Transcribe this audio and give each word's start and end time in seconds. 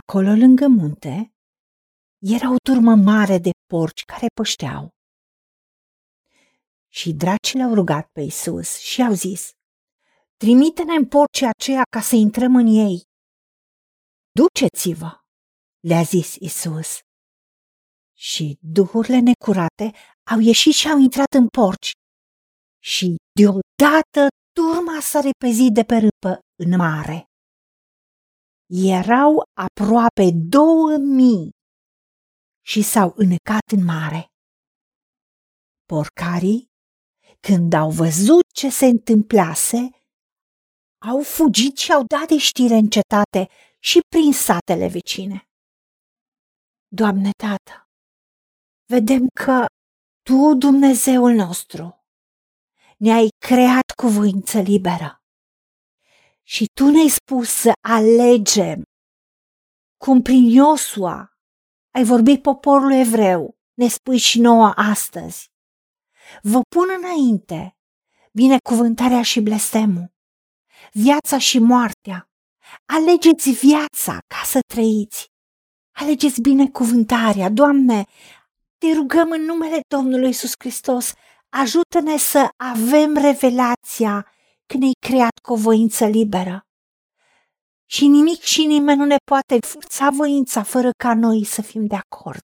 Acolo, 0.00 0.30
lângă 0.44 0.66
munte, 0.66 1.34
era 2.18 2.50
o 2.50 2.56
turmă 2.64 2.94
mare 2.94 3.38
de 3.38 3.50
porci 3.66 4.04
care 4.04 4.26
pășteau. 4.34 4.88
Și 6.88 7.12
dracii 7.12 7.58
l-au 7.58 7.74
rugat 7.74 8.08
pe 8.12 8.20
Isus 8.20 8.78
și 8.78 9.02
au 9.02 9.12
zis, 9.12 9.50
Trimite-ne 10.36 10.94
în 10.94 11.06
porcii 11.08 11.46
aceia 11.46 11.82
ca 11.90 12.00
să 12.00 12.14
intrăm 12.14 12.56
în 12.56 12.66
ei. 12.66 13.02
Duceți-vă, 14.30 15.20
le-a 15.80 16.02
zis 16.02 16.34
Isus. 16.34 16.98
Și 18.14 18.58
duhurile 18.60 19.18
necurate 19.18 19.90
au 20.30 20.38
ieșit 20.38 20.72
și 20.72 20.88
au 20.88 20.98
intrat 20.98 21.32
în 21.34 21.48
porci. 21.48 21.90
Și 22.82 23.16
deodată 23.38 24.22
turma 24.52 25.00
s-a 25.00 25.20
repezit 25.20 25.72
de 25.72 25.84
pe 25.84 25.96
râpă 25.96 26.38
în 26.62 26.76
mare. 26.76 27.26
Erau 28.68 29.42
aproape 29.52 30.30
două 30.48 30.96
mii 30.96 31.50
și 32.64 32.82
s-au 32.82 33.12
înnecat 33.16 33.66
în 33.76 33.84
mare. 33.84 34.26
Porcarii, 35.84 36.66
când 37.40 37.72
au 37.72 37.90
văzut 37.90 38.44
ce 38.54 38.68
se 38.70 38.86
întâmplase, 38.86 39.90
au 40.98 41.22
fugit 41.22 41.76
și 41.76 41.92
au 41.92 42.02
dat 42.04 42.28
de 42.28 42.38
știre 42.38 42.74
în 42.74 42.88
cetate 42.88 43.48
și 43.78 44.00
prin 44.08 44.32
satele 44.32 44.88
vecine. 44.88 45.42
Doamne 46.88 47.30
Tată, 47.42 47.88
vedem 48.86 49.26
că 49.44 49.64
Tu, 50.22 50.54
Dumnezeul 50.58 51.32
nostru, 51.32 52.04
ne-ai 52.98 53.28
creat 53.38 53.88
cu 54.00 54.06
voință 54.06 54.60
liberă 54.60 55.25
și 56.48 56.66
Tu 56.74 56.90
ne-ai 56.90 57.08
spus 57.08 57.48
să 57.48 57.72
alegem, 57.88 58.82
cum 59.96 60.22
prin 60.22 60.44
Iosua 60.44 61.36
ai 61.94 62.04
vorbit 62.04 62.42
poporul 62.42 62.92
evreu, 62.92 63.56
ne 63.74 63.88
spui 63.88 64.18
și 64.18 64.40
nouă 64.40 64.72
astăzi. 64.74 65.50
Vă 66.42 66.60
pun 66.68 66.86
înainte 66.98 67.76
binecuvântarea 68.32 69.22
și 69.22 69.40
blestemul, 69.40 70.14
viața 70.92 71.38
și 71.38 71.58
moartea. 71.58 72.28
Alegeți 72.84 73.50
viața 73.50 74.18
ca 74.26 74.42
să 74.44 74.60
trăiți. 74.66 75.26
Alegeți 75.92 76.40
binecuvântarea, 76.40 77.50
Doamne, 77.50 78.04
te 78.78 78.92
rugăm 78.92 79.30
în 79.30 79.42
numele 79.42 79.80
Domnului 79.88 80.28
Isus 80.28 80.52
Hristos, 80.58 81.12
ajută-ne 81.48 82.16
să 82.16 82.48
avem 82.56 83.16
revelația 83.16 84.26
când 84.66 84.82
ne-ai 84.82 84.94
creat 85.06 85.35
cu 85.46 85.52
o 85.52 85.56
voință 85.56 86.06
liberă. 86.06 86.66
Și 87.84 88.06
nimic 88.06 88.40
și 88.40 88.66
nimeni 88.66 88.98
nu 88.98 89.04
ne 89.04 89.16
poate 89.30 89.58
forța 89.66 90.10
voința 90.10 90.62
fără 90.62 90.90
ca 90.96 91.14
noi 91.14 91.44
să 91.44 91.62
fim 91.62 91.86
de 91.86 91.94
acord, 91.94 92.44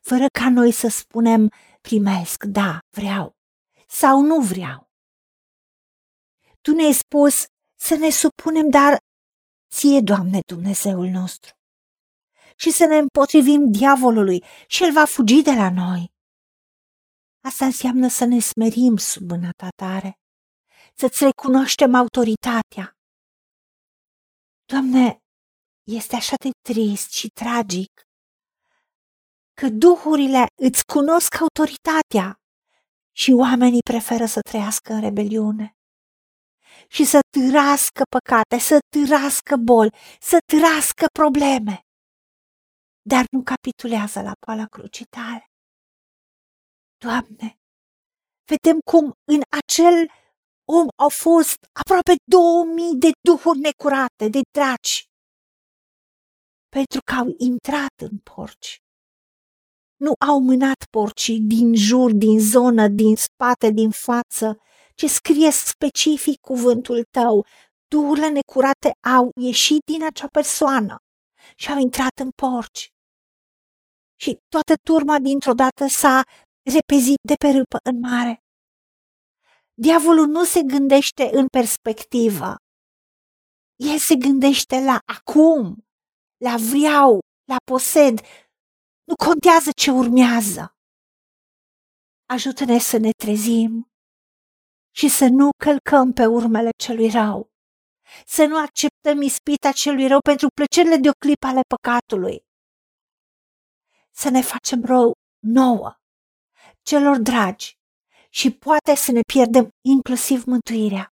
fără 0.00 0.26
ca 0.38 0.50
noi 0.50 0.72
să 0.72 0.88
spunem 0.88 1.48
primesc, 1.80 2.44
da, 2.44 2.78
vreau 2.96 3.36
sau 3.88 4.20
nu 4.20 4.40
vreau. 4.40 4.90
Tu 6.60 6.74
ne-ai 6.74 6.92
spus 6.92 7.44
să 7.78 7.94
ne 7.94 8.10
supunem, 8.10 8.70
dar 8.70 8.98
ție, 9.74 10.00
Doamne 10.00 10.38
Dumnezeul 10.46 11.08
nostru, 11.08 11.54
și 12.56 12.70
să 12.70 12.84
ne 12.84 12.96
împotrivim 12.96 13.70
diavolului 13.70 14.44
și 14.66 14.82
el 14.84 14.92
va 14.92 15.04
fugi 15.04 15.42
de 15.42 15.52
la 15.52 15.70
noi. 15.70 16.12
Asta 17.40 17.64
înseamnă 17.64 18.08
să 18.08 18.24
ne 18.24 18.38
smerim 18.38 18.96
sub 18.96 19.30
mâna 19.30 19.50
ta 19.56 19.68
tare, 19.76 20.18
să-ți 20.98 21.24
recunoaștem 21.24 21.94
autoritatea. 21.94 22.96
Doamne, 24.64 25.18
este 25.82 26.16
așa 26.16 26.34
de 26.44 26.50
trist 26.68 27.10
și 27.10 27.28
tragic 27.28 27.92
că 29.60 29.68
duhurile 29.68 30.46
îți 30.62 30.84
cunosc 30.84 31.40
autoritatea 31.40 32.40
și 33.12 33.32
oamenii 33.32 33.88
preferă 33.90 34.26
să 34.26 34.40
trăiască 34.40 34.92
în 34.92 35.00
rebeliune 35.00 35.76
și 36.88 37.04
să 37.04 37.18
târască 37.30 38.02
păcate, 38.16 38.58
să 38.58 38.78
târască 38.94 39.56
boli, 39.56 39.94
să 40.20 40.38
târască 40.52 41.06
probleme, 41.18 41.80
dar 43.02 43.24
nu 43.30 43.42
capitulează 43.42 44.20
la 44.22 44.32
poala 44.46 44.66
crucii 44.66 45.04
tale. 45.04 45.44
Doamne, 46.96 47.58
vedem 48.50 48.78
cum 48.90 49.04
în 49.24 49.40
acel 49.58 50.10
om 50.68 50.86
au 50.96 51.08
fost 51.08 51.58
aproape 51.80 52.14
2000 52.24 52.94
de 52.96 53.10
duhuri 53.28 53.58
necurate, 53.58 54.28
de 54.28 54.40
draci, 54.50 55.04
pentru 56.68 57.00
că 57.04 57.14
au 57.14 57.34
intrat 57.38 57.94
în 58.02 58.18
porci. 58.18 58.80
Nu 59.96 60.12
au 60.28 60.40
mânat 60.40 60.84
porcii 60.90 61.40
din 61.40 61.74
jur, 61.74 62.12
din 62.12 62.38
zonă, 62.40 62.88
din 62.88 63.16
spate, 63.16 63.70
din 63.70 63.90
față, 63.90 64.58
ci 64.94 65.04
scrie 65.04 65.50
specific 65.50 66.40
cuvântul 66.40 67.04
tău. 67.10 67.46
Duhurile 67.88 68.28
necurate 68.28 68.90
au 69.16 69.30
ieșit 69.40 69.80
din 69.84 70.04
acea 70.04 70.26
persoană 70.26 70.96
și 71.56 71.70
au 71.70 71.78
intrat 71.78 72.18
în 72.18 72.30
porci. 72.30 72.90
Și 74.20 74.38
toată 74.48 74.74
turma 74.82 75.18
dintr-o 75.18 75.52
dată 75.52 75.86
s-a 75.86 76.22
repezit 76.74 77.18
de 77.28 77.34
pe 77.34 77.48
râpă 77.48 77.78
în 77.82 77.98
mare. 77.98 78.45
Diavolul 79.78 80.26
nu 80.26 80.44
se 80.44 80.62
gândește 80.62 81.30
în 81.32 81.46
perspectivă. 81.46 82.56
El 83.76 83.98
se 83.98 84.14
gândește 84.14 84.80
la 84.80 84.98
acum, 85.04 85.86
la 86.36 86.56
vreau, 86.70 87.18
la 87.50 87.56
posed. 87.64 88.20
Nu 89.04 89.14
contează 89.24 89.70
ce 89.76 89.90
urmează. 89.90 90.76
Ajută-ne 92.28 92.78
să 92.78 92.96
ne 92.96 93.10
trezim 93.10 93.90
și 94.94 95.08
să 95.08 95.26
nu 95.30 95.48
călcăm 95.64 96.12
pe 96.12 96.26
urmele 96.26 96.70
celui 96.84 97.10
rău. 97.10 97.50
Să 98.26 98.44
nu 98.44 98.58
acceptăm 98.58 99.22
ispita 99.22 99.72
celui 99.72 100.06
rău 100.06 100.20
pentru 100.20 100.46
plăcerile 100.54 100.96
de 100.96 101.08
o 101.08 101.18
clipă 101.18 101.46
ale 101.46 101.60
păcatului. 101.74 102.44
Să 104.10 104.28
ne 104.30 104.40
facem 104.40 104.84
rău 104.84 105.12
nouă, 105.38 105.94
celor 106.82 107.18
dragi, 107.18 107.75
și 108.38 108.50
poate 108.50 108.94
să 108.94 109.12
ne 109.12 109.20
pierdem 109.32 109.68
inclusiv 109.88 110.44
mântuirea. 110.44 111.14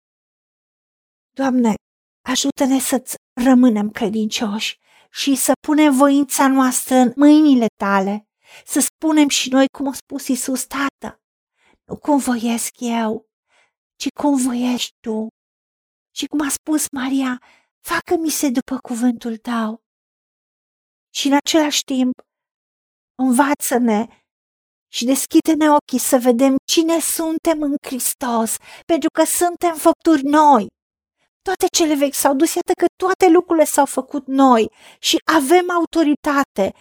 Doamne, 1.30 1.74
ajută-ne 2.22 2.80
să-ți 2.80 3.16
rămânem 3.44 3.90
credincioși 3.90 4.80
și 5.12 5.36
să 5.36 5.52
punem 5.68 5.96
voința 5.96 6.48
noastră 6.48 6.96
în 6.96 7.14
mâinile 7.16 7.66
tale, 7.84 8.28
să 8.66 8.80
spunem 8.80 9.28
și 9.28 9.50
noi 9.50 9.66
cum 9.78 9.88
a 9.88 9.94
spus 9.94 10.28
Iisus, 10.28 10.66
Tată, 10.66 11.22
nu 11.84 11.98
cum 11.98 12.18
voiesc 12.18 12.70
eu, 12.80 13.26
ci 13.96 14.08
cum 14.20 14.36
voiești 14.36 14.94
tu. 15.00 15.28
Și 16.16 16.26
cum 16.26 16.42
a 16.42 16.50
spus 16.50 16.86
Maria, 16.92 17.42
facă-mi 17.88 18.30
se 18.30 18.50
după 18.50 18.78
cuvântul 18.78 19.38
tău. 19.38 19.84
Și 21.14 21.28
în 21.28 21.34
același 21.34 21.84
timp, 21.84 22.14
învață-ne 23.16 24.21
și 24.94 25.06
deschide-ne 25.06 25.72
ochii 25.72 26.00
să 26.00 26.18
vedem 26.18 26.56
cine 26.66 27.00
suntem 27.00 27.62
în 27.62 27.76
Hristos, 27.82 28.56
pentru 28.86 29.10
că 29.10 29.24
suntem 29.24 29.76
făpturi 29.76 30.24
noi. 30.24 30.68
Toate 31.42 31.66
cele 31.72 31.96
vechi 31.96 32.14
s-au 32.14 32.36
dus, 32.36 32.54
iată 32.54 32.72
că 32.74 32.86
toate 32.96 33.30
lucrurile 33.30 33.66
s-au 33.66 33.86
făcut 33.86 34.28
noi 34.28 34.72
și 35.00 35.18
avem 35.38 35.72
autoritate 35.72 36.74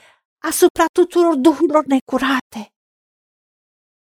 asupra 0.42 0.84
tuturor 0.92 1.34
duhurilor 1.34 1.84
necurate. 1.84 2.62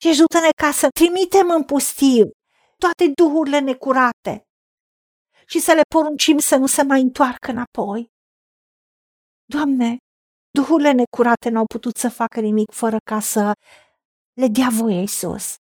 Și 0.02 0.08
ajută-ne 0.08 0.50
ca 0.62 0.72
să 0.72 0.88
trimitem 1.00 1.50
în 1.50 1.64
pustiu 1.64 2.30
toate 2.78 3.12
duhurile 3.16 3.60
necurate 3.60 4.42
și 5.46 5.60
să 5.60 5.74
le 5.74 5.82
poruncim 5.96 6.38
să 6.38 6.56
nu 6.56 6.66
se 6.66 6.84
mai 6.84 7.02
întoarcă 7.02 7.52
înapoi. 7.52 8.08
Doamne, 9.46 9.98
duhurile 10.50 10.92
necurate 10.92 11.50
n-au 11.50 11.66
putut 11.66 11.96
să 11.96 12.10
facă 12.10 12.40
nimic 12.40 12.72
fără 12.72 12.98
ca 13.10 13.20
să 13.20 13.52
le 14.40 14.48
dea 14.48 14.70
voie 14.70 15.00
Iisus. 15.00 15.56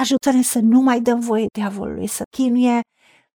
Ajută-ne 0.00 0.42
să 0.42 0.58
nu 0.58 0.80
mai 0.80 1.00
dăm 1.00 1.20
voie 1.20 1.46
diavolului 1.52 2.06
să 2.06 2.22
chinuie 2.36 2.80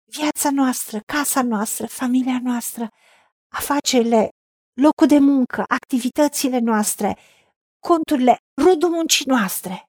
viața 0.04 0.52
noastră, 0.52 1.00
casa 1.06 1.42
noastră, 1.44 1.88
familia 1.88 2.40
noastră, 2.44 2.88
afacerile, 3.54 4.30
locul 4.82 5.08
de 5.08 5.20
muncă, 5.20 5.64
activitățile 5.68 6.60
noastre, 6.60 7.18
conturile, 7.80 8.38
rodul 8.62 8.90
muncii 8.90 9.26
noastre, 9.26 9.84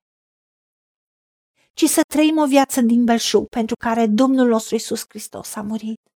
ci 1.72 1.84
să 1.84 2.00
trăim 2.08 2.38
o 2.38 2.46
viață 2.46 2.80
din 2.80 3.04
belșug 3.04 3.48
pentru 3.48 3.74
care 3.76 4.06
Domnul 4.06 4.48
nostru 4.48 4.74
Iisus 4.74 5.04
Hristos 5.08 5.54
a 5.54 5.62
murit 5.62 6.11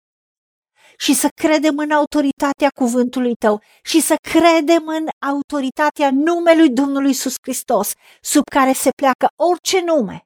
și 0.99 1.15
să 1.15 1.29
credem 1.35 1.79
în 1.79 1.91
autoritatea 1.91 2.69
cuvântului 2.75 3.35
tău 3.35 3.63
și 3.83 4.01
să 4.01 4.15
credem 4.31 4.87
în 4.87 5.07
autoritatea 5.27 6.11
numelui 6.13 6.71
Domnului 6.71 7.11
Isus 7.11 7.35
Hristos, 7.43 7.93
sub 8.21 8.43
care 8.45 8.73
se 8.73 8.91
pleacă 8.97 9.27
orice 9.51 9.81
nume 9.85 10.21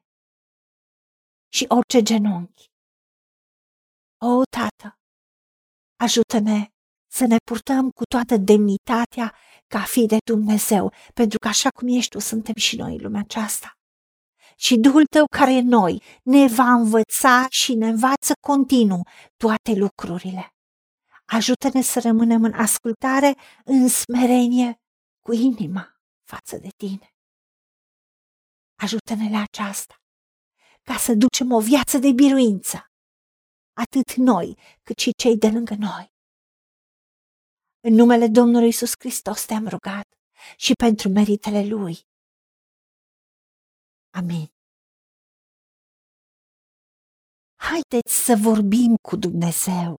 și 1.53 1.65
orice 1.67 2.01
genunchi. 2.01 2.69
O, 4.23 4.41
Tată, 4.57 4.99
ajută-ne 5.99 6.67
să 7.11 7.25
ne 7.25 7.37
purtăm 7.43 7.89
cu 7.89 8.03
toată 8.03 8.37
demnitatea 8.37 9.35
ca 9.67 9.81
fi 9.81 10.05
de 10.05 10.17
Dumnezeu, 10.25 10.93
pentru 11.13 11.37
că 11.39 11.47
așa 11.47 11.69
cum 11.69 11.87
ești 11.87 12.09
tu, 12.09 12.19
suntem 12.19 12.53
și 12.55 12.75
noi 12.75 12.91
în 12.95 13.01
lumea 13.01 13.21
aceasta. 13.21 13.71
Și 14.55 14.77
Duhul 14.77 15.05
tău 15.05 15.25
care 15.37 15.53
e 15.53 15.61
noi 15.61 16.03
ne 16.23 16.47
va 16.47 16.71
învăța 16.71 17.45
și 17.49 17.73
ne 17.73 17.87
învață 17.87 18.33
continuu 18.47 19.01
toate 19.37 19.73
lucrurile. 19.73 20.53
Ajută-ne 21.37 21.81
să 21.81 21.99
rămânem 21.99 22.43
în 22.43 22.53
ascultare, 22.53 23.35
în 23.65 23.87
smerenie, 23.87 24.81
cu 25.19 25.31
inima 25.33 26.01
față 26.23 26.57
de 26.57 26.69
tine. 26.77 27.15
Ajută-ne 28.75 29.29
la 29.29 29.41
aceasta, 29.41 29.95
ca 30.81 30.97
să 30.97 31.13
ducem 31.13 31.51
o 31.51 31.59
viață 31.59 31.97
de 31.97 32.11
biruință, 32.11 32.77
atât 33.73 34.15
noi 34.15 34.57
cât 34.83 34.97
și 34.97 35.11
cei 35.21 35.37
de 35.37 35.47
lângă 35.47 35.75
noi. 35.75 36.13
În 37.87 37.93
numele 37.93 38.27
Domnului 38.27 38.67
Isus 38.67 38.91
Hristos 38.99 39.45
te-am 39.45 39.67
rugat 39.67 40.07
și 40.57 40.73
pentru 40.73 41.09
meritele 41.09 41.65
Lui. 41.65 41.95
Amin. 44.19 44.47
Haideți 47.55 48.13
să 48.25 48.33
vorbim 48.41 48.95
cu 49.01 49.15
Dumnezeu, 49.15 50.00